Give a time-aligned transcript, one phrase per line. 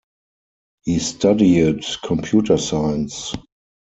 [0.83, 3.35] He studied computer science.